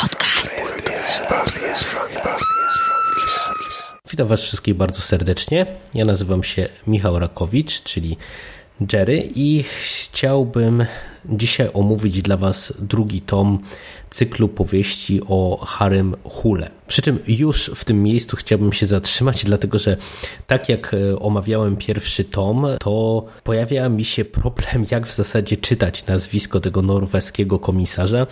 [0.00, 0.56] Podcast.
[4.10, 5.66] Witam Was wszystkich bardzo serdecznie.
[5.94, 8.16] Ja nazywam się Michał Rakowicz, czyli
[8.92, 10.86] Jerry i chciałbym
[11.28, 13.58] dzisiaj omówić dla Was drugi tom
[14.14, 16.70] cyklu powieści o Harem Hule.
[16.86, 19.96] Przy czym już w tym miejscu chciałbym się zatrzymać, dlatego że
[20.46, 26.06] tak jak e, omawiałem pierwszy tom, to pojawia mi się problem, jak w zasadzie czytać
[26.06, 28.26] nazwisko tego norweskiego komisarza,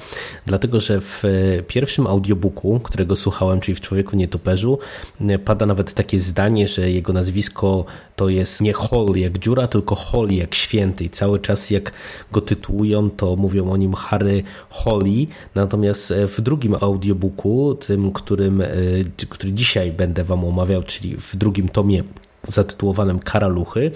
[0.46, 4.78] dlatego że w e, pierwszym audiobooku, którego słuchałem, czyli w Człowieku Nietoperzu,
[5.20, 7.84] e, pada nawet takie zdanie, że jego nazwisko
[8.16, 11.04] to jest nie Hol jak dziura, tylko Hol jak święty.
[11.04, 11.92] I cały czas jak
[12.32, 12.40] go
[12.82, 18.66] tytułują, to mówią o nim Harry Holly, natomiast w drugim audiobooku, tym, który którym, e,
[19.28, 22.02] który dzisiaj będę Wam omawiał, czyli w drugim tomie
[22.48, 23.92] zatytułowanym Karaluchy, e,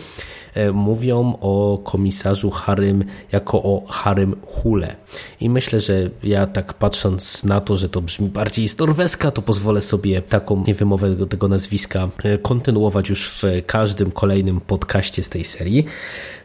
[0.72, 4.96] mówią o komisarzu Harym jako o Harym Hule.
[5.40, 9.82] I myślę, że ja tak patrząc na to, że to brzmi bardziej norweska, to pozwolę
[9.82, 15.86] sobie taką niewymowę tego nazwiska e, kontynuować już w każdym kolejnym podcaście z tej serii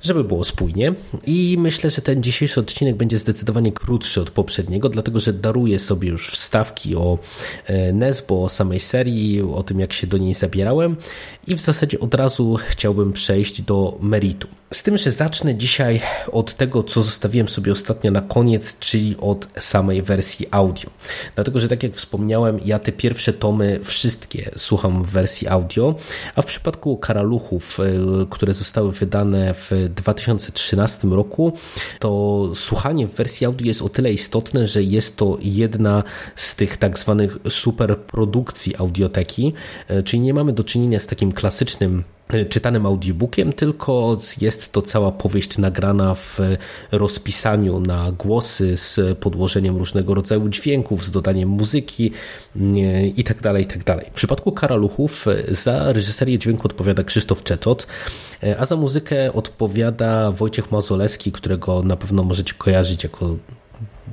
[0.02, 0.94] żeby było spójnie.
[1.26, 6.09] I myślę, że ten dzisiejszy odcinek będzie zdecydowanie krótszy od poprzedniego, dlatego że daruję sobie
[6.09, 7.17] już wstawki o
[7.66, 10.95] e, Nesbo, o samej serii, o tym jak się do niej zabierałem
[11.48, 14.52] i w zasadzie od razu chciałbym przejść do meritum.
[14.74, 19.48] Z tym, że zacznę dzisiaj od tego, co zostawiłem sobie ostatnio na koniec, czyli od
[19.60, 20.90] samej wersji audio.
[21.36, 25.96] Dlatego, że tak jak wspomniałem, ja te pierwsze tomy wszystkie słucham w wersji audio,
[26.36, 27.84] a w przypadku Karaluchów, e,
[28.30, 31.54] które zostały wydane w 2013 roku,
[32.00, 36.04] to słuchanie w wersji audio jest o tyle istotne, że jest to jedna
[36.36, 39.54] z tych tak zwanych superprodukcji audioteki,
[39.88, 42.04] e, czyli nie mamy do czynienia z takim klasycznym
[42.50, 46.40] czytanym audiobookiem, tylko jest to cała powieść nagrana w
[46.92, 52.12] rozpisaniu na głosy z podłożeniem różnego rodzaju dźwięków, z dodaniem muzyki
[53.18, 53.42] itd.
[53.42, 53.84] Tak itd.
[53.84, 57.88] Tak w przypadku Karaluchów za reżyserię dźwięku odpowiada Krzysztof Czetot,
[58.60, 63.36] a za muzykę odpowiada Wojciech Mazoleski, którego na pewno możecie kojarzyć jako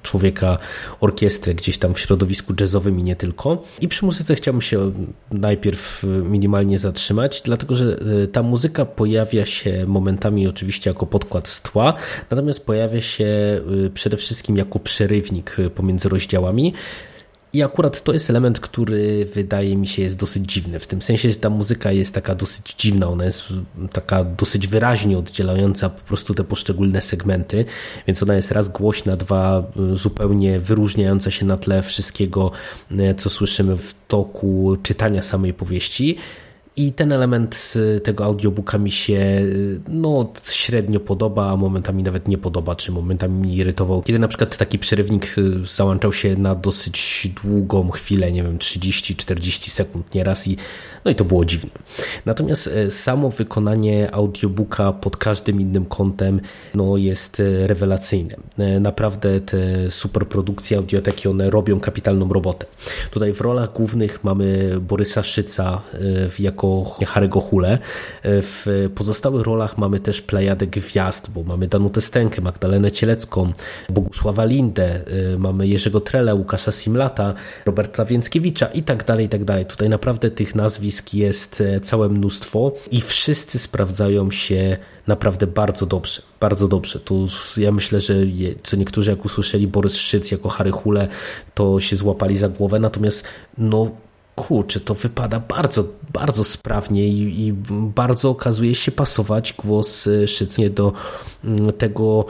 [0.02, 0.58] człowieka
[1.00, 3.62] orkiestrę gdzieś tam w środowisku jazzowym i nie tylko.
[3.80, 4.92] I przy muzyce chciałbym się
[5.30, 11.62] najpierw minimalnie zatrzymać, dlatego że e, ta muzyka pojawia się momentami oczywiście jako podkład z
[11.62, 11.94] tła,
[12.30, 16.74] natomiast pojawia się e, przede wszystkim jako przerywnik pomiędzy rozdziałami.
[17.52, 20.80] I akurat to jest element, który wydaje mi się jest dosyć dziwny.
[20.80, 23.44] W tym sensie, że ta muzyka jest taka dosyć dziwna, ona jest
[23.92, 27.64] taka dosyć wyraźnie oddzielająca po prostu te poszczególne segmenty,
[28.06, 32.50] więc ona jest raz głośna, dwa zupełnie wyróżniająca się na tle wszystkiego,
[32.90, 36.16] e, co słyszymy w toku czytania samej powieści.
[36.78, 39.42] I ten element tego audiobooka mi się
[39.88, 44.02] no, średnio podoba, a momentami nawet nie podoba, czy momentami mnie irytował.
[44.02, 49.70] Kiedy na przykład taki przerywnik y, załączał się na dosyć długą chwilę, nie wiem, 30-40
[49.70, 50.56] sekund nieraz i
[51.04, 51.70] no i to było dziwne.
[52.26, 56.40] Natomiast e, samo wykonanie audiobooka pod każdym innym kątem
[56.74, 58.36] no, jest e, rewelacyjne.
[58.58, 62.66] E, naprawdę te superprodukcje audioteki, one robią kapitalną robotę.
[63.10, 65.80] Tutaj w rolach głównych mamy Borysa Szyca
[66.38, 66.67] jako
[67.00, 67.78] jako Harry'ego Hule.
[68.24, 73.52] W pozostałych rolach mamy też plejadę gwiazd, bo mamy Danutę Stękę, Magdalenę Cielecką,
[73.88, 75.00] Bogusława Lindę,
[75.34, 77.34] y, mamy Jerzego Trele, Łukasza Simlata,
[77.66, 79.66] Roberta Więckiewicza i tak dalej, i tak dalej.
[79.66, 86.22] Tutaj naprawdę tych nazwisk jest e, całe mnóstwo i wszyscy sprawdzają się naprawdę bardzo dobrze.
[86.40, 87.00] Bardzo dobrze.
[87.00, 88.14] Tu ja myślę, że
[88.62, 91.08] co niektórzy jak usłyszeli Borys Szyc jako Harry Hule,
[91.54, 93.24] to się złapali za głowę, natomiast
[93.58, 93.90] no
[94.38, 100.70] kurczę, to wypada bardzo, bardzo sprawnie i, i bardzo okazuje się pasować głos e, Szycnie
[100.70, 100.92] do
[101.44, 102.24] mm, tego,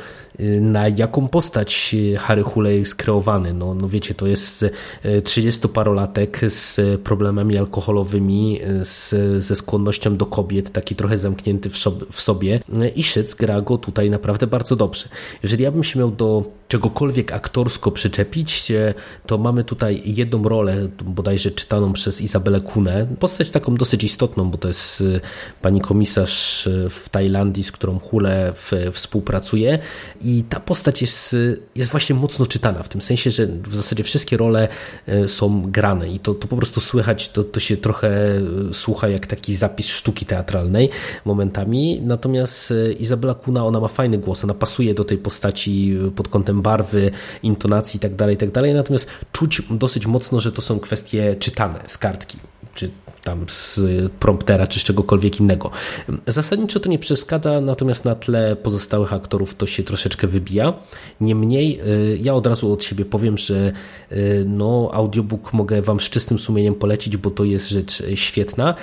[0.60, 3.54] na jaką postać Harry Hule jest kreowany.
[3.54, 4.64] No, no wiecie, to jest
[5.04, 11.78] 30-parolatek e, z problemami alkoholowymi, z, ze skłonnością do kobiet, taki trochę zamknięty w
[12.10, 12.60] w sobie
[12.96, 15.08] i Szyc gra go tutaj naprawdę bardzo dobrze.
[15.42, 18.72] Jeżeli ja bym się miał do czegokolwiek aktorsko przyczepić,
[19.26, 23.06] to mamy tutaj jedną rolę, bodajże czytaną przez Izabelę Kunę.
[23.20, 25.20] Postać taką dosyć istotną, bo to jest y,
[25.62, 28.52] pani komisarz y, w Tajlandii, z którą Hule
[28.92, 29.78] współpracuje
[30.28, 31.36] i ta postać jest,
[31.74, 34.68] jest właśnie mocno czytana, w tym sensie, że w zasadzie wszystkie role
[35.26, 38.10] są grane i to, to po prostu słychać, to, to się trochę
[38.72, 40.90] słucha jak taki zapis sztuki teatralnej
[41.24, 46.62] momentami, natomiast Izabela Kuna, ona ma fajny głos, ona pasuje do tej postaci pod kątem
[46.62, 47.10] barwy,
[47.42, 51.98] intonacji itd., tak itd., tak natomiast czuć dosyć mocno, że to są kwestie czytane z
[51.98, 52.38] kartki.
[52.78, 52.90] Czy
[53.24, 53.80] tam z
[54.20, 55.70] promptera, czy z czegokolwiek innego.
[56.26, 60.72] Zasadniczo to nie przeszkadza, natomiast na tle pozostałych aktorów to się troszeczkę wybija.
[61.20, 63.72] Niemniej y, ja od razu od siebie powiem, że
[64.12, 68.74] y, no, audiobook mogę Wam z czystym sumieniem polecić, bo to jest rzecz świetna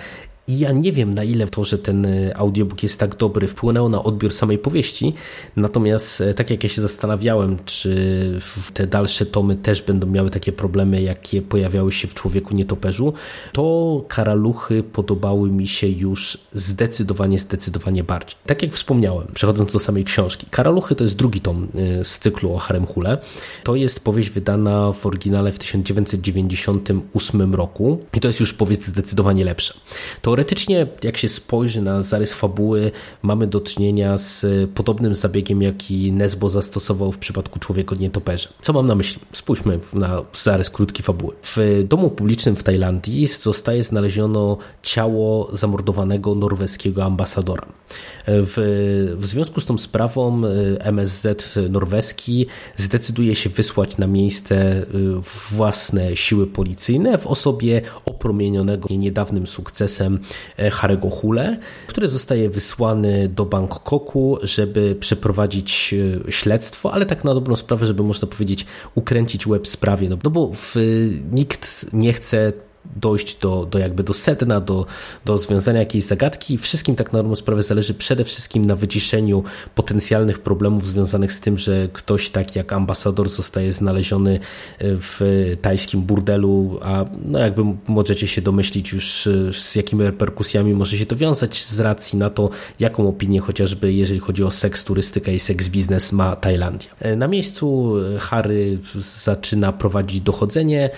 [0.48, 3.90] i ja nie wiem, na ile to, że ten e, audiobook jest tak dobry, wpłynęło
[3.90, 5.14] na odbiór samej powieści.
[5.56, 8.40] Natomiast, e, tak jak ja się zastanawiałem, czy
[8.74, 13.14] te dalsze tomy też będą miały takie problemy, jakie pojawiały się w Człowieku Nietoperzu,
[13.52, 18.36] to Karaluchy podobały mi się już zdecydowanie, zdecydowanie bardziej.
[18.46, 22.54] Tak jak wspomniałem, przechodząc do samej książki, Karaluchy to jest drugi tom e, z cyklu
[22.54, 23.18] o Harem Hule.
[23.64, 29.46] To jest powieść wydana w oryginale w 1998 roku i to jest już powieść zdecydowanie
[29.46, 29.74] lepsza.
[30.22, 32.92] To Teoretycznie, jak się spojrzy na zarys fabuły,
[33.22, 38.50] mamy do czynienia z podobnym zabiegiem, jaki Nesbo zastosował w przypadku Człowieka Nietoperza.
[38.62, 39.22] Co mam na myśli?
[39.32, 41.34] Spójrzmy na zarys krótki fabuły.
[41.44, 47.66] W domu publicznym w Tajlandii zostaje znaleziono ciało zamordowanego norweskiego ambasadora.
[48.28, 52.46] W, w związku z tą sprawą e, MSZ norweski
[52.76, 54.86] zdecyduje się wysłać na miejsce e,
[55.52, 60.25] własne siły policyjne w osobie opromienionego niedawnym sukcesem E,
[60.72, 61.58] Harego Hule,
[61.88, 65.96] który zostaje wysłany do Bangkoku, żeby przeprowadzić
[66.28, 70.30] e, śledztwo, ale tak na dobrą sprawę, żeby można powiedzieć ukręcić łeb sprawie, no, no
[70.30, 70.76] bo w,
[71.32, 72.54] nikt nie chce
[72.96, 74.86] dojść do, do jakby do sedna, do,
[75.26, 76.58] do rozwiązania jakiejś zagadki.
[76.58, 79.44] Wszystkim tak na dobrą sprawę zależy przede wszystkim na wyciszeniu
[79.76, 84.40] potencjalnych problemów związanych z tym, że ktoś taki jak ambasador zostaje znaleziony
[84.80, 91.06] w tajskim burdelu, a no jakby możecie się domyślić już z jakimi reperkusjami może się
[91.06, 92.50] to wiązać z racji na to,
[92.80, 96.90] jaką opinię chociażby jeżeli chodzi o seks turystykę i seks biznes ma Tajlandia.
[97.16, 98.78] Na miejscu Harry
[99.24, 100.90] zaczyna prowadzić dochodzenie,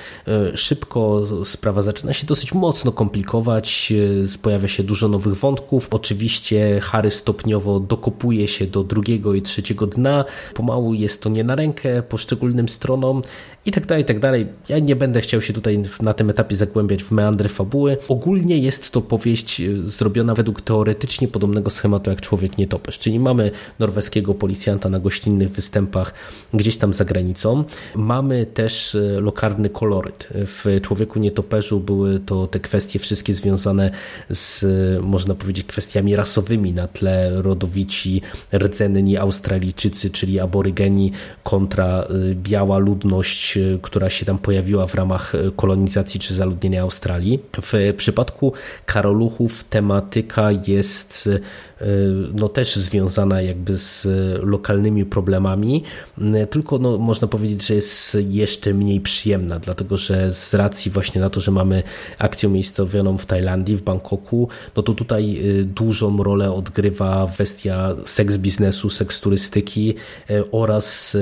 [0.56, 3.94] szybko sprawa sprawa zaczyna się dosyć mocno komplikować,
[4.36, 5.88] e, pojawia się dużo nowych wątków.
[5.92, 10.26] Oczywiście Harry stopniowo dokopuje się do drugiego i trzeciego dna.
[10.54, 13.22] Pomału jest to nie na rękę poszczególnym stronom
[13.68, 14.48] i tak dalej, i tak dalej.
[14.70, 17.98] Ja nie będę chciał się tutaj na tym etapie zagłębiać w meandry fabuły.
[18.08, 23.52] Ogólnie jest to powieść e, zrobiona według teoretycznie podobnego schematu jak Człowiek Nietoperz, czyli mamy
[23.80, 26.14] norweskiego policjanta na gościnnych występach
[26.54, 27.64] gdzieś tam za granicą.
[27.96, 30.28] Mamy też e, lokalny koloryt.
[30.32, 33.92] W Człowieku Nietoperzu były to te kwestie wszystkie związane
[34.30, 34.66] z,
[35.04, 38.22] można powiedzieć, kwestiami rasowymi na tle rodowici,
[38.54, 41.12] rdzenni Australijczycy, czyli aborygeni
[41.44, 47.40] kontra biała ludność, która się tam pojawiła w ramach y, kolonizacji czy zaludnienia Australii.
[47.62, 48.54] W przypadku
[48.86, 51.30] Karoluchów tematyka jest
[52.34, 54.08] no też związana jakby z
[54.44, 55.84] lokalnymi problemami,
[56.50, 61.30] tylko no, można powiedzieć, że jest jeszcze mniej przyjemna, dlatego że z racji właśnie na
[61.30, 61.84] to, że mamy
[62.20, 68.90] akcję miejscowioną w Tajlandii, w Bangkoku, no to tutaj dużą rolę odgrywa kwestia seks biznesu,
[68.90, 69.96] seks turystyki
[70.52, 71.18] oraz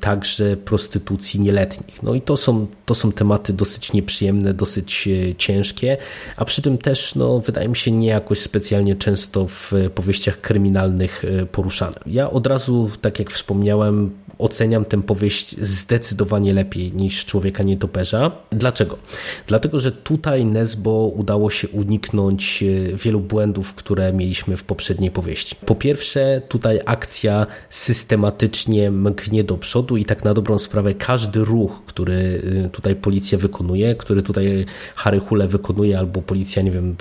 [0.00, 2.02] także prostytucji nieletnich.
[2.02, 5.08] No i to są, to są tematy dosyć nieprzyjemne, dosyć
[5.38, 5.96] ciężkie,
[6.36, 11.24] a przy tym też no, wydaje mi się nie jakoś specjalnie często w powieściach kryminalnych
[11.24, 11.96] e, poruszane.
[12.06, 14.10] Ja od razu, tak jak wspomniałem,
[14.40, 18.30] oceniam tę powieść zdecydowanie lepiej niż Człowieka Nietoperza.
[18.50, 18.98] Dlaczego?
[19.46, 25.56] Dlatego, że tutaj Nesbo udało się uniknąć e, wielu błędów, które mieliśmy w poprzedniej powieści.
[25.66, 31.82] Po pierwsze, tutaj akcja systematycznie mknie do przodu i tak na dobrą sprawę każdy ruch,
[31.86, 36.96] który e, tutaj policja wykonuje, który tutaj Harry Hule wykonuje albo policja, nie wiem,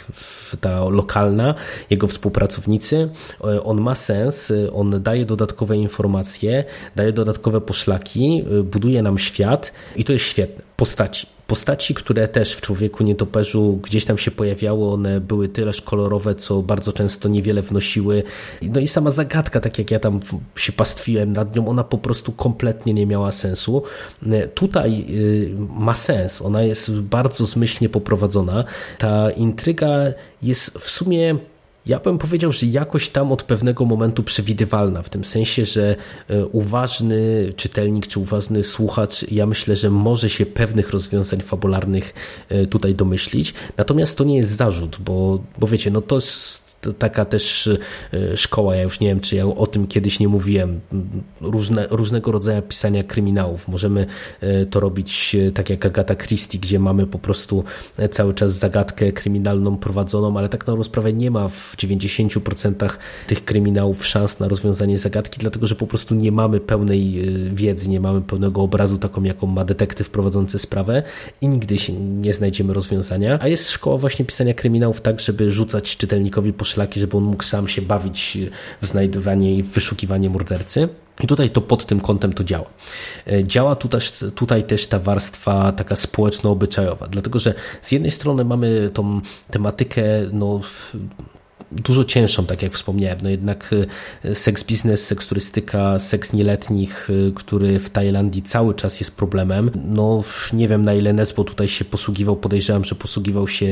[0.61, 1.55] ta lokalna,
[1.89, 6.63] jego współpracownicy, e, on ma sens, on daje dodatkowe informacje,
[6.95, 10.63] daje dodatkowe poszlaki, buduje nam świat i to jest świetne.
[10.75, 16.35] Postaci Postaci, które też w Człowieku Nietoperzu gdzieś tam się pojawiały, one były tyleż kolorowe,
[16.35, 18.23] co bardzo często niewiele wnosiły.
[18.61, 20.19] No i sama zagadka, tak jak ja tam
[20.55, 23.83] się pastwiłem nad nią, ona po prostu kompletnie nie miała sensu.
[24.53, 25.05] Tutaj
[25.69, 28.63] ma sens, ona jest bardzo zmyślnie poprowadzona.
[28.97, 29.89] Ta intryga
[30.41, 31.35] jest w sumie
[31.89, 35.95] ja bym powiedział, że jakoś tam od pewnego momentu przewidywalna, w tym sensie, że
[36.27, 42.13] e, uważny czytelnik czy uważny słuchacz, ja myślę, że może się pewnych rozwiązań fabularnych
[42.49, 43.53] e, tutaj domyślić.
[43.77, 46.68] Natomiast to nie jest zarzut, bo, bo wiecie, no to jest
[46.99, 47.69] taka też
[48.35, 50.79] szkoła, ja już nie wiem, czy ja o tym kiedyś nie mówiłem,
[51.41, 53.67] różne, różnego rodzaju pisania kryminałów.
[53.67, 54.05] Możemy
[54.69, 57.63] to robić tak jak Agata Christie, gdzie mamy po prostu
[58.11, 62.89] cały czas zagadkę kryminalną prowadzoną, ale tak na dobrą sprawę nie ma w 90%
[63.27, 67.99] tych kryminałów szans na rozwiązanie zagadki, dlatego że po prostu nie mamy pełnej wiedzy, nie
[67.99, 71.03] mamy pełnego obrazu taką, jaką ma detektyw prowadzący sprawę
[71.41, 73.39] i nigdy się nie znajdziemy rozwiązania.
[73.41, 77.67] A jest szkoła właśnie pisania kryminałów tak, żeby rzucać czytelnikowi poszlaki, żeby on mógł sam
[77.67, 78.37] się bawić
[78.81, 80.89] w znajdywanie i wyszukiwanie mordercy.
[81.23, 82.65] I tutaj to pod tym kątem to działa.
[83.27, 83.75] E, działa
[84.35, 89.21] tutaj też ta warstwa taka społeczno-obyczajowa, dlatego że z jednej strony mamy tą
[89.51, 90.61] tematykę no,
[91.71, 93.17] dużo cięższą, tak jak wspomniałem.
[93.23, 93.75] No jednak
[94.23, 99.71] e, seks biznes, seks turystyka, seks nieletnich, e, który w Tajlandii cały czas jest problemem.
[99.85, 100.23] No
[100.53, 103.67] nie wiem na ile Nesbo tutaj się posługiwał, podejrzewam, że posługiwał się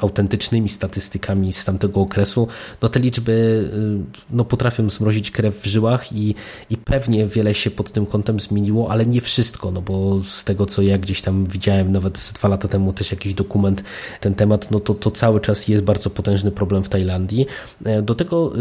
[0.00, 2.48] autentycznymi statystykami z tamtego okresu.
[2.82, 6.34] No te liczby e, no, potrafią zmrozić krew w żyłach i,
[6.70, 10.66] i pewnie wiele się pod tym kątem zmieniło, ale nie wszystko, no bo z tego
[10.66, 13.84] co ja gdzieś tam widziałem nawet dwa lata temu też jakiś dokument
[14.20, 17.39] ten temat, no to, to cały czas jest bardzo potężny problem w Tajlandii.
[17.84, 18.52] E, do tego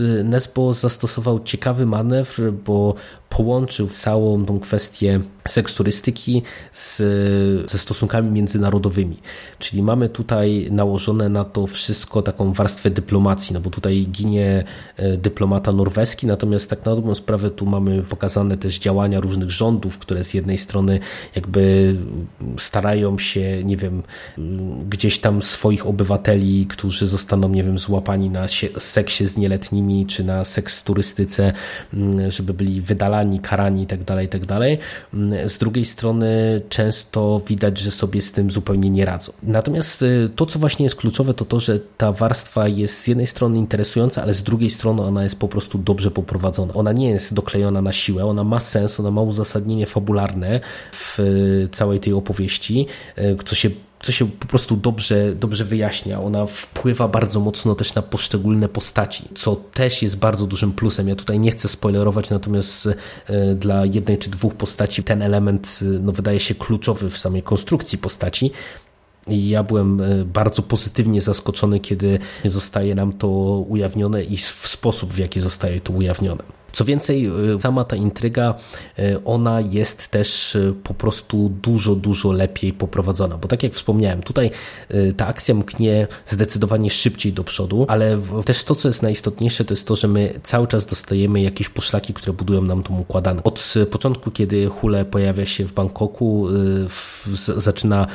[0.00, 2.94] y, Nesbo zastosował ciekawy manewr, bo
[3.36, 6.96] połączył całą tą kwestię seksturystyki z,
[7.70, 9.16] ze stosunkami międzynarodowymi.
[9.58, 14.64] Czyli mamy tutaj nałożone na to wszystko taką warstwę dyplomacji, no bo tutaj ginie
[14.96, 19.98] e, dyplomata norweski, natomiast tak na dobrą sprawę tu mamy pokazane też działania różnych rządów,
[19.98, 21.00] które z jednej strony
[21.34, 21.94] jakby
[22.58, 24.02] starają się, nie wiem,
[24.88, 28.46] gdzieś tam swoich obywateli, którzy zostaną, nie wiem, złapani na
[28.78, 31.52] seksie z nieletnimi, czy na seks turystyce,
[32.28, 34.46] żeby byli wydalani karani, karani itd., tak itd.
[34.46, 34.78] Tak
[35.14, 39.32] mm, z drugiej strony często widać, że sobie z tym zupełnie nie radzą.
[39.42, 43.26] Natomiast y, to, co właśnie jest kluczowe, to to, że ta warstwa jest z jednej
[43.26, 46.74] strony interesująca, ale z drugiej strony ona jest po prostu dobrze poprowadzona.
[46.74, 50.60] Ona nie jest doklejona na siłę, ona ma sens, ona ma uzasadnienie fabularne
[50.92, 52.86] w y, całej tej opowieści,
[53.18, 53.70] y, co się
[54.02, 56.20] co się po prostu dobrze, dobrze wyjaśnia.
[56.20, 61.08] Ona wpływa bardzo mocno też na poszczególne postaci, co też jest bardzo dużym plusem.
[61.08, 62.88] Ja tutaj nie chcę spoilerować, natomiast
[63.26, 67.42] e, dla jednej czy dwóch postaci ten element e, no, wydaje się kluczowy w samej
[67.42, 68.50] konstrukcji postaci.
[69.28, 73.28] I ja byłem e, bardzo pozytywnie zaskoczony, kiedy zostaje nam to
[73.68, 76.61] ujawnione i w sposób, w jaki zostaje to ujawnione.
[76.72, 78.54] Co więcej, y, sama ta intryga,
[78.98, 84.22] y, ona jest też y, po prostu dużo, dużo lepiej poprowadzona, bo tak jak wspomniałem,
[84.22, 84.50] tutaj
[85.16, 89.86] ta akcja mknie zdecydowanie szybciej do przodu, ale też to, co jest najistotniejsze, to jest
[89.86, 93.44] to, że my cały czas dostajemy jakieś poszlaki, które budują nam tą układankę.
[93.44, 96.48] Od początku, kiedy Hule pojawia się w Bangkoku,
[97.56, 98.06] zaczyna,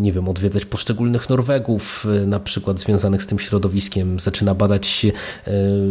[0.00, 5.06] nie wiem, odwiedzać poszczególnych Norwegów, na przykład związanych z tym środowiskiem, zaczyna badać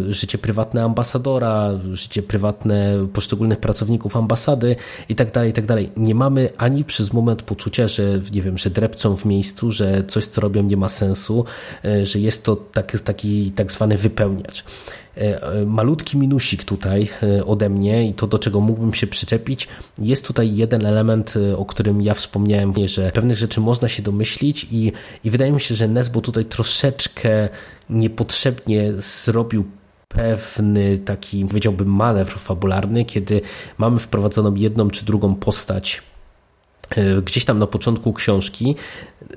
[0.10, 4.75] życie prywatne ambasadora, życie prywatne poszczególnych pracowników ambasady
[5.10, 5.89] i tak dalej, i tak dalej.
[5.98, 10.25] Nie mamy ani przez moment poczucia, że nie wiem, że drepcą w miejscu, że coś,
[10.25, 11.46] co robią nie ma sensu,
[11.86, 14.63] e, że jest to taki, taki tak zwany wypełniacz
[15.18, 17.10] e, e, malutki minusik tutaj
[17.46, 22.01] ode mnie i to, do czego mógłbym się przyczepić, jest tutaj jeden element, o którym
[22.01, 24.92] ja wspomniałem, że pewnych rzeczy można się domyślić i,
[25.24, 27.50] i wydaje mi się, że Nesbo tutaj troszeczkę
[27.89, 29.66] niepotrzebnie zrobił
[30.18, 33.42] pewny taki, powiedziałbym, manewr fabularny, kiedy
[33.78, 36.02] mamy wprowadzoną jedną czy drugą postać
[36.90, 38.76] e, gdzieś tam na początku książki,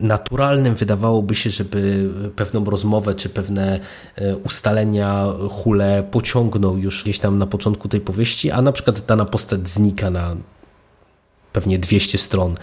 [0.00, 3.80] naturalnym wydawałoby się, żeby pewną rozmowę czy pewne
[4.16, 9.24] e, ustalenia hule pociągnął już gdzieś tam na początku tej powieści, a na przykład dana
[9.24, 10.36] postać znika na
[11.52, 12.54] pewnie 200 stron,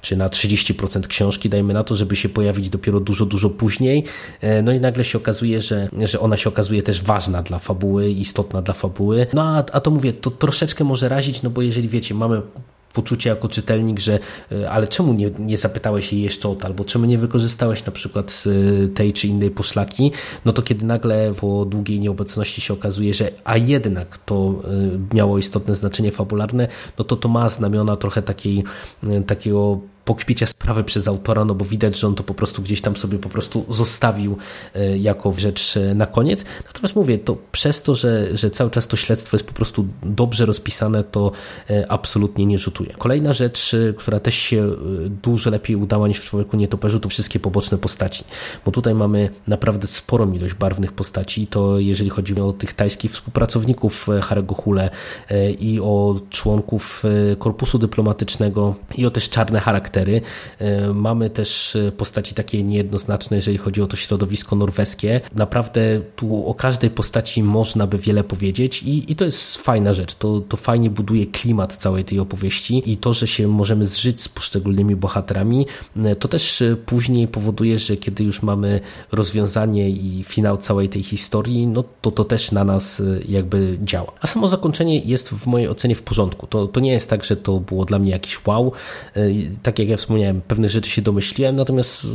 [0.00, 4.04] czy na 30% książki, dajmy na to, żeby się pojawić dopiero dużo, dużo później.
[4.40, 8.10] E, no i nagle się okazuje, że, że ona się okazuje też ważna dla fabuły,
[8.10, 9.26] istotna dla fabuły.
[9.32, 12.42] No a, a to mówię, to troszeczkę może razić, no bo jeżeli wiecie, mamy
[12.96, 14.18] poczucie jako czytelnik, że
[14.52, 17.92] e, ale czemu nie, nie zapytałeś jej jeszcze o to, albo czemu nie wykorzystałeś na
[17.92, 18.44] przykład
[18.84, 20.12] e, tej czy innej poszlaki,
[20.44, 24.54] no to kiedy nagle po długiej nieobecności się okazuje, że a jednak to
[25.12, 28.64] e, miało istotne znaczenie fabularne, no to to ma znamiona trochę takiej,
[29.26, 32.96] takiego pokpicia sprawy przez autora, no bo widać, że on to po prostu gdzieś tam
[32.96, 34.36] sobie po prostu zostawił
[34.74, 36.44] e, jako rzecz e, na koniec.
[36.66, 40.46] Natomiast mówię, to przez to, że, że cały czas to śledztwo jest po prostu dobrze
[40.46, 41.32] rozpisane, to
[41.70, 42.94] e, absolutnie nie rzutuje.
[42.98, 44.70] Kolejna rzecz, która też się
[45.22, 48.24] dużo lepiej udała niż w Człowieku Nietoperzu, to wszystkie poboczne postaci,
[48.64, 54.06] bo tutaj mamy naprawdę sporą ilość barwnych postaci, to jeżeli chodzi o tych tajskich współpracowników
[54.22, 54.90] Harego Hule
[55.58, 57.02] i o członków
[57.38, 60.20] korpusu dyplomatycznego i o też czarne charaktery, charaktery.
[60.94, 65.20] Mamy też postaci takie niejednoznaczne, jeżeli chodzi o to środowisko norweskie.
[65.34, 70.14] Naprawdę tu o każdej postaci można by wiele powiedzieć i, i to jest fajna rzecz.
[70.14, 74.28] To, to fajnie buduje klimat całej tej opowieści i to, że się możemy zżyć z
[74.28, 75.66] poszczególnymi bohaterami,
[76.18, 78.80] to też później powoduje, że kiedy już mamy
[79.12, 84.12] rozwiązanie i finał całej tej historii, no to to też na nas jakby działa.
[84.20, 86.46] A samo zakończenie jest w mojej ocenie w porządku.
[86.46, 88.72] To, to nie jest tak, że to było dla mnie jakiś wow.
[89.62, 92.06] Tak jak ja wspomniałem, pewne rzeczy się domyśliłem, natomiast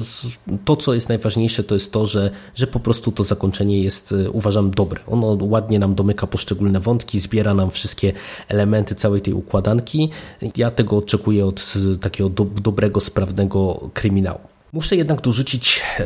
[0.66, 4.72] to, co jest najważniejsze, to jest to, że, że po prostu to zakończenie jest, uważam,
[4.72, 5.02] dobre.
[5.08, 8.14] Ono ładnie nam domyka poszczególne wątki, zbiera nam wszystkie
[8.48, 10.10] elementy całej tej układanki.
[10.58, 14.51] Ja tego oczekuję od takiego do, dobrego, sprawnego kryminału.
[14.74, 16.04] Muszę jednak dorzucić e,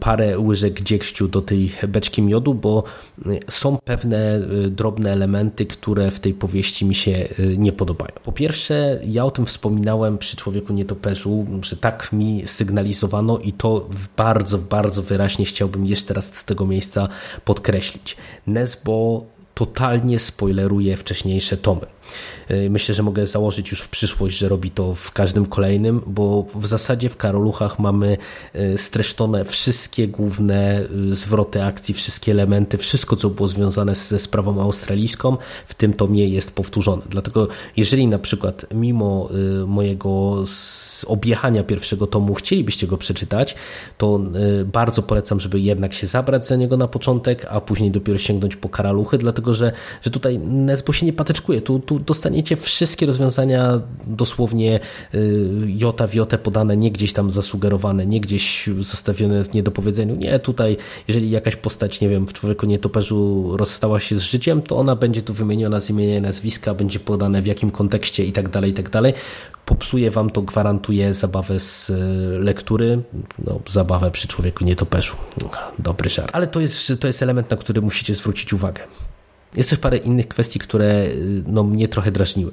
[0.00, 2.84] parę łyżek dziegściu do tej beczki miodu, bo
[3.26, 8.12] e, są pewne e, drobne elementy, które w tej powieści mi się nie podobają.
[8.24, 13.88] Po pierwsze, ja o tym wspominałem przy Człowieku Nietoperzu, że tak mi sygnalizowano i to
[14.16, 17.08] bardzo, bardzo wyraźnie chciałbym jeszcze raz z tego miejsca
[17.44, 18.16] podkreślić.
[18.46, 21.95] Nesbo totalnie spoileruje wcześniejsze tomy.
[22.50, 26.46] Y, myślę, że mogę założyć już w przyszłość, że robi to w każdym kolejnym, bo
[26.54, 28.16] w zasadzie w Karoluchach mamy
[28.54, 34.62] y, streszczone wszystkie główne y, zwroty akcji, wszystkie elementy, wszystko co było związane ze sprawą
[34.62, 35.36] australijską
[35.66, 37.02] w tym tomie jest powtórzone.
[37.10, 39.28] Dlatego jeżeli na przykład mimo
[39.66, 40.44] mojego
[41.06, 43.54] objechania pierwszego tomu chcielibyście go przeczytać,
[43.98, 44.20] to
[44.64, 48.68] bardzo polecam, żeby jednak się zabrać za niego na początek, a później dopiero sięgnąć po
[48.68, 49.72] Karaluchy, dlatego że,
[50.02, 51.60] że tutaj Nesbo się nie patyczkuje.
[51.60, 54.80] Tu, tu dostaniecie wszystkie rozwiązania dosłownie
[55.14, 60.16] y, jota w jotę podane, nie gdzieś tam zasugerowane, nie gdzieś zostawione w niedopowiedzeniu.
[60.16, 60.76] Nie, tutaj
[61.08, 65.22] jeżeli jakaś postać, nie wiem, w Człowieku Nietoperzu rozstała się z życiem, to ona będzie
[65.22, 68.74] tu wymieniona z imienia i nazwiska, będzie podane w jakim kontekście i tak dalej, i
[68.74, 69.14] tak dalej.
[69.64, 71.94] Popsuje wam to, gwarantuje zabawę z y,
[72.38, 73.02] lektury,
[73.38, 75.14] no, zabawę przy Człowieku Nietoperzu.
[75.78, 76.30] Dobry żart.
[76.32, 78.82] Ale to jest, to jest element, na który musicie zwrócić uwagę.
[79.56, 82.52] Jest też parę innych kwestii, które y, no, mnie trochę drażniły.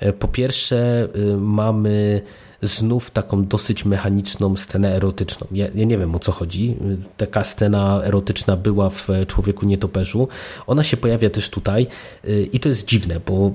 [0.00, 2.22] E, po pierwsze, y, mamy
[2.62, 5.46] znów taką dosyć mechaniczną scenę erotyczną.
[5.52, 6.76] Ja, ja, nie wiem o co chodzi.
[7.16, 10.28] Taka scena erotyczna była w Człowieku Nietoperzu.
[10.66, 11.86] Ona się pojawia też tutaj
[12.24, 13.50] y, i to jest dziwne, bo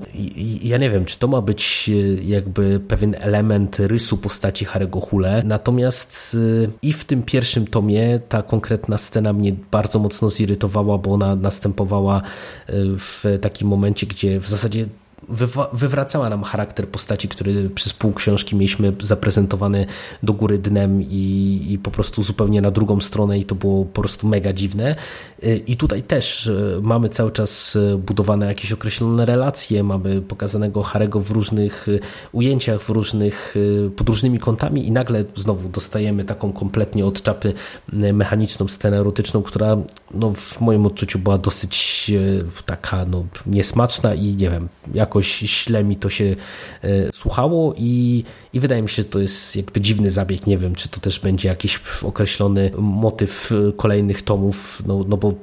[0.62, 5.42] ja nie wiem, czy to ma być y, jakby pewien element rysu postaci Harego Hule.
[5.44, 11.12] Natomiast y, i w tym pierwszym tomie ta konkretna scena mnie bardzo mocno zirytowała, bo
[11.12, 12.22] ona następowała
[12.98, 14.86] w takim momencie, gdzie w zasadzie
[15.72, 19.86] wywracała nam charakter postaci, który przez pół książki mieliśmy zaprezentowany
[20.22, 24.00] do góry dnem i, i po prostu zupełnie na drugą stronę i to było po
[24.00, 24.96] prostu mega dziwne.
[25.44, 30.82] Y, I tutaj też y, mamy cały czas y, budowane jakieś określone relacje, mamy pokazanego
[30.82, 31.86] Harego w różnych
[32.32, 33.54] ujęciach, w różnych,
[33.96, 37.52] pod różnymi kątami i nagle znowu dostajemy taką kompletnie od czapy
[37.92, 39.76] mechaniczną scenę erotyczną, która
[40.14, 42.10] no, w moim odczuciu była dosyć
[42.66, 46.24] taka no, niesmaczna i nie wiem, jakoś jakoś źle mi to się
[46.82, 50.46] e, słuchało i, i wydaje mi się, że to jest jakby dziwny zabieg.
[50.46, 55.34] Nie wiem, czy to też będzie jakiś określony motyw kolejnych tomów, no, no bo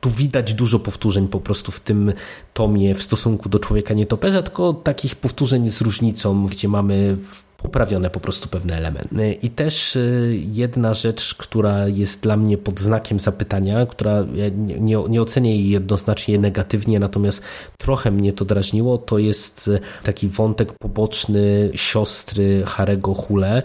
[0.00, 2.12] tu widać dużo powtórzeń po prostu w tym
[2.54, 7.16] tomie w stosunku do człowieka nietoperza, tylko takich powtórzeń z różnicą, gdzie mamy
[7.58, 9.32] poprawione po prostu pewne elementy.
[9.42, 14.24] I też y, jedna rzecz, która jest dla mnie pod znakiem zapytania, która
[14.56, 17.42] nie, nie ocenię jej jednoznacznie negatywnie, natomiast
[17.78, 23.62] trochę mnie to drażniło, to jest y, taki wątek poboczny siostry Harego Hule.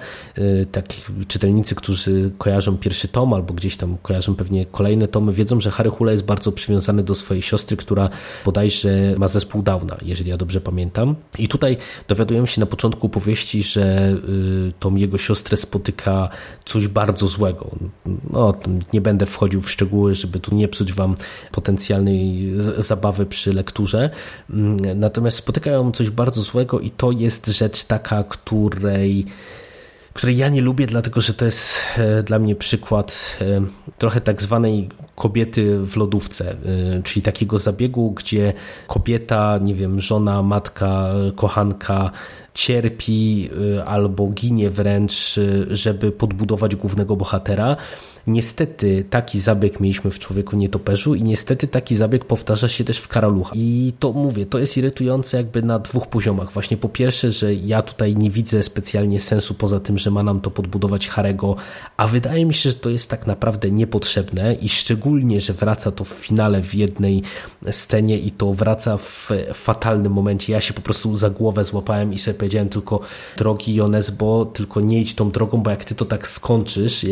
[0.71, 0.85] Tak
[1.27, 5.89] czytelnicy, którzy kojarzą pierwszy tom albo gdzieś tam kojarzą pewnie kolejne tomy, wiedzą, że Harry
[5.89, 8.09] Hule jest bardzo przywiązany do swojej siostry, która
[8.45, 11.15] bodajże ma zespół Downa, jeżeli ja dobrze pamiętam.
[11.37, 11.77] I tutaj
[12.07, 16.29] dowiadujemy się na początku powieści, że że y, tą jego siostrę spotyka
[16.65, 17.69] coś bardzo złego.
[18.29, 18.53] No,
[18.93, 21.15] nie będę wchodził w szczegóły, żeby tu nie psuć wam
[21.51, 24.09] potencjalnej zabawy przy lekturze.
[24.49, 29.25] Mm, natomiast spotykają coś bardzo złego i to jest rzecz taka, której
[30.13, 33.61] której ja nie lubię, dlatego że to jest e, dla mnie przykład e,
[33.97, 34.89] trochę tak zwanej
[35.21, 36.55] kobiety w lodówce, e,
[37.03, 38.53] czyli takiego zabiegu, gdzie
[38.87, 42.11] kobieta, nie wiem, żona, matka, kochanka
[42.53, 43.49] cierpi
[43.85, 47.77] albo ginie wręcz, żeby podbudować głównego bohatera.
[48.27, 53.07] niestety taki zabieg mieliśmy w Człowieku Nietoperzu i niestety taki zabieg powtarza się też w
[53.07, 53.51] Karalucha.
[53.55, 56.51] I to mówię, to jest irytujące jakby na dwóch poziomach.
[56.51, 60.41] Właśnie po pierwsze, że ja tutaj nie widzę specjalnie sensu poza tym, że ma nam
[60.41, 61.55] to podbudować Harego,
[61.97, 66.03] a wydaje mi się, że to jest tak naprawdę niepotrzebne i szczególnie, że wraca to
[66.03, 67.21] w finale w jednej
[67.71, 70.53] scenie i to wraca w fatalnym momencie.
[70.53, 72.99] Ja się po prostu za głowę złapałem i sobie powiedziałem tylko
[73.37, 77.05] drogi Jones, bo tylko nie idź tą drogą, bo jak ty to tak skończysz,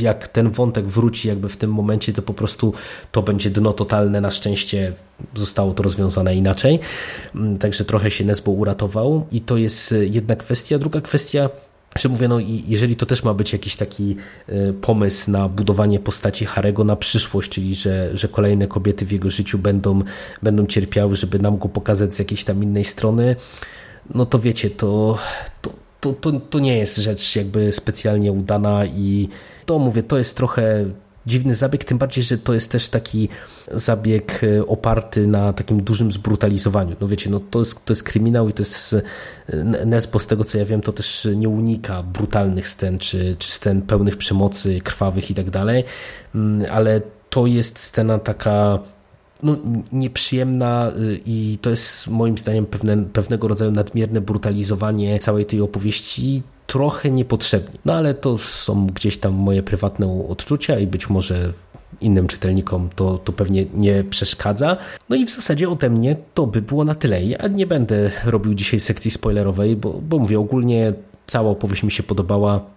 [0.00, 2.74] jak ten wątek wróci jakby w tym momencie, to po prostu
[3.12, 4.20] to będzie dno totalne.
[4.20, 4.92] Na szczęście
[5.34, 6.78] zostało to rozwiązane inaczej.
[7.34, 10.78] Mm, także trochę się Nesbo uratował i to jest jedna kwestia.
[10.78, 11.48] Druga kwestia,
[11.98, 14.16] że mówię, no jeżeli to też ma być jakiś taki
[14.48, 19.30] e, pomysł na budowanie postaci Harego na przyszłość, czyli że, że kolejne kobiety w jego
[19.30, 20.02] życiu będą,
[20.42, 23.36] będą cierpiały, żeby nam go pokazać z jakiejś tam innej strony,
[24.14, 25.18] no to wiecie, to,
[25.62, 29.28] to, to, to, to nie jest rzecz jakby specjalnie udana i
[29.66, 30.84] to mówię, to jest trochę
[31.26, 33.28] dziwny zabieg, tym bardziej, że to jest też taki
[33.72, 36.96] zabieg e, oparty na takim dużym zbrutalizowaniu.
[37.00, 38.96] No wiecie, no to jest, to jest kryminał i to jest
[39.48, 43.52] e, Nesbo, z tego co ja wiem, to też nie unika brutalnych scen, czy, czy
[43.52, 45.84] scen pełnych przemocy, krwawych i tak dalej,
[46.34, 48.78] mm, ale to jest scena taka
[49.42, 49.56] no,
[49.92, 56.42] nieprzyjemna y, i to jest moim zdaniem pewne, pewnego rodzaju nadmierne brutalizowanie całej tej opowieści
[56.66, 57.78] trochę niepotrzebnie.
[57.84, 61.52] No ale to są gdzieś tam moje prywatne odczucia i być może
[62.00, 64.76] innym czytelnikom to, to pewnie nie przeszkadza.
[65.08, 67.24] No i w zasadzie ode mnie to by było na tyle.
[67.24, 70.92] Ja nie będę robił dzisiaj sekcji spoilerowej, bo, bo mówię, ogólnie
[71.26, 72.75] cała opowieść mi się podobała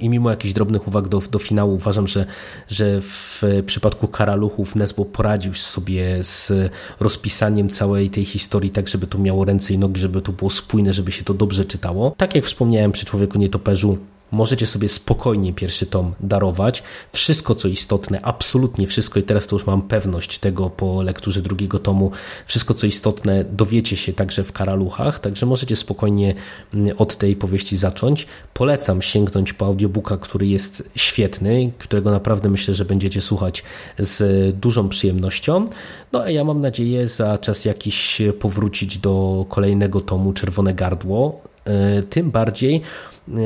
[0.00, 2.26] i mimo jakichś drobnych uwag do, do finału uważam, że,
[2.68, 6.52] że w przypadku Karaluchów Nesbo poradził sobie z
[7.00, 10.92] rozpisaniem całej tej historii tak, żeby to miało ręce i nogi, żeby to było spójne,
[10.92, 12.14] żeby się to dobrze czytało.
[12.16, 13.98] Tak jak wspomniałem przy Człowieku Nietoperzu,
[14.30, 16.82] możecie sobie spokojnie pierwszy tom darować.
[17.12, 21.78] Wszystko, co istotne, absolutnie wszystko, i teraz to już mam pewność tego po lekturze drugiego
[21.78, 22.10] tomu,
[22.46, 26.34] wszystko, co istotne, dowiecie się także w Karaluchach, także możecie spokojnie
[26.74, 28.26] mm, od tej powieści zacząć.
[28.54, 33.62] Polecam sięgnąć po audiobooka, który jest świetny, którego naprawdę myślę, że będziecie słuchać
[33.98, 35.68] z dużą przyjemnością.
[36.12, 41.40] No a ja mam nadzieję za czas jakiś powrócić do kolejnego tomu Czerwone Gardło.
[41.64, 42.82] E, tym bardziej,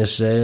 [0.02, 0.34] że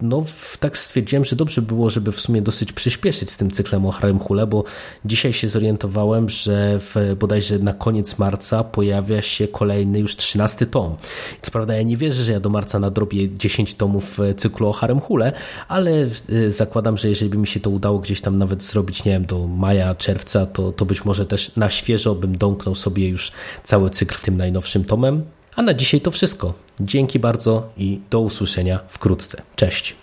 [0.00, 0.24] no,
[0.60, 4.18] tak stwierdziłem, że dobrze było, żeby w sumie dosyć przyspieszyć z tym cyklem o Harem
[4.18, 4.64] Hule, bo
[5.04, 10.96] dzisiaj się zorientowałem, że w, bodajże na koniec marca pojawia się kolejny już trzynasty tom.
[11.42, 15.00] Co prawda ja nie wierzę, że ja do marca nadrobię 10 tomów cyklu o Harem
[15.00, 15.32] Hule,
[15.68, 19.12] ale y, zakładam, że jeżeli by mi się to udało gdzieś tam nawet zrobić, nie
[19.12, 23.32] wiem, do maja, czerwca, to, to być może też na świeżo bym domknął sobie już
[23.64, 25.35] cały cykl tym najnowszym tomem.
[25.56, 26.54] A na dzisiaj to wszystko.
[26.80, 29.42] Dzięki bardzo i do usłyszenia wkrótce.
[29.56, 29.96] Cześć.